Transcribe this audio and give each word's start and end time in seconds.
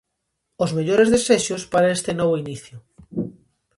Os 0.63 0.71
mellores 0.77 1.11
desexos 1.15 1.61
para 1.73 1.93
este 1.97 2.11
novo 2.19 2.39
inicio. 2.43 2.75